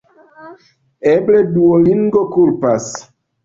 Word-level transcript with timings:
Eble 1.11 1.43
Duolingo 1.59 2.27
kulpas. 2.35 2.93